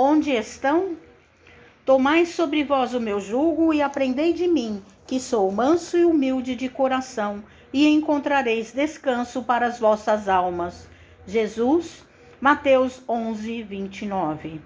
[0.00, 0.96] onde estão?
[1.84, 6.54] Tomai sobre vós o meu jugo e aprendei de mim, que sou manso e humilde
[6.54, 10.88] de coração, e encontrareis descanso para as vossas almas.
[11.26, 12.02] Jesus,
[12.40, 14.60] Mateus 11, 29.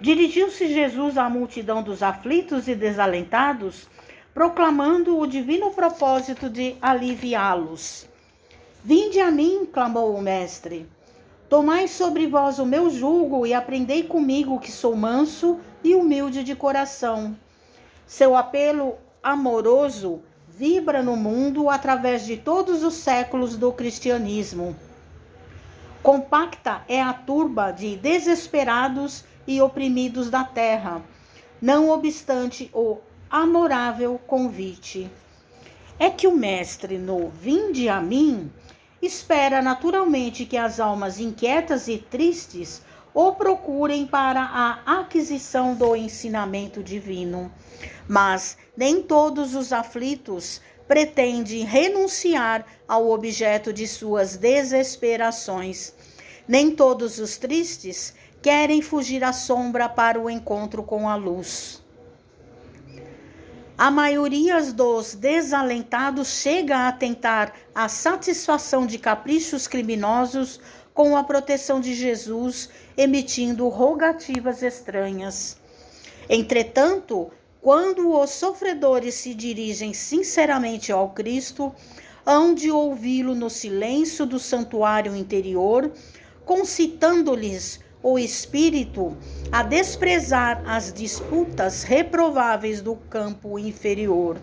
[0.00, 3.88] Dirigiu-se Jesus à multidão dos aflitos e desalentados,
[4.32, 8.08] proclamando o divino propósito de aliviá-los.
[8.84, 10.88] Vinde a mim, clamou o Mestre.
[11.52, 16.56] Tomai sobre vós o meu jugo e aprendei comigo, que sou manso e humilde de
[16.56, 17.36] coração.
[18.06, 24.74] Seu apelo amoroso vibra no mundo através de todos os séculos do cristianismo.
[26.02, 31.02] Compacta é a turba de desesperados e oprimidos da terra,
[31.60, 32.96] não obstante o
[33.28, 35.10] amorável convite.
[35.98, 38.50] É que o Mestre, no Vinde a mim,
[39.02, 46.82] espera naturalmente que as almas inquietas e tristes o procurem para a aquisição do ensinamento
[46.82, 47.52] divino.
[48.08, 55.92] Mas nem todos os aflitos pretendem renunciar ao objeto de suas desesperações.
[56.46, 61.81] Nem todos os tristes querem fugir à sombra para o encontro com a luz.
[63.82, 70.60] A maioria dos desalentados chega a tentar a satisfação de caprichos criminosos
[70.94, 75.56] com a proteção de Jesus, emitindo rogativas estranhas.
[76.28, 81.74] Entretanto, quando os sofredores se dirigem sinceramente ao Cristo,
[82.24, 85.90] hão de ouvi-lo no silêncio do santuário interior,
[86.44, 89.16] concitando-lhes o espírito
[89.50, 94.38] a desprezar as disputas reprováveis do campo inferior.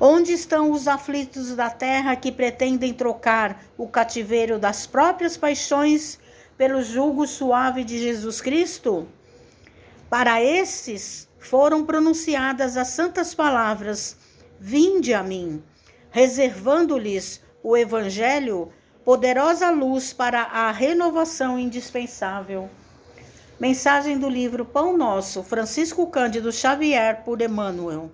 [0.00, 6.18] Onde estão os aflitos da terra que pretendem trocar o cativeiro das próprias paixões
[6.56, 9.08] pelo jugo suave de Jesus Cristo?
[10.08, 14.16] Para esses foram pronunciadas as santas palavras:
[14.58, 15.62] Vinde a mim,
[16.10, 18.72] reservando-lhes o evangelho,
[19.04, 22.70] poderosa luz para a renovação indispensável.
[23.58, 28.10] Mensagem do livro Pão Nosso, Francisco Cândido Xavier, por Emmanuel.